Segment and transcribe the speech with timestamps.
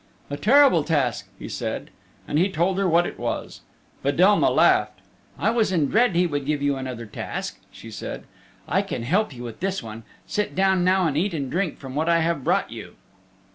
[0.31, 1.91] "A terrible task," he said,
[2.27, 3.61] and he told her what it was.
[4.01, 4.97] Fedelma laughed.
[5.37, 8.23] "I was in dread he would give you another task," she said.
[8.67, 10.01] "I can help you with this one.
[10.25, 12.95] Sit down now and eat and drink from what I have brought you."